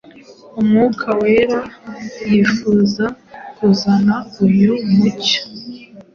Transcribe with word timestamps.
Umwuka 0.59 1.07
Wera 1.19 1.59
yifuza 2.29 3.05
kuzana 3.57 4.15
uyu 4.45 4.73
mucyo. 4.95 5.41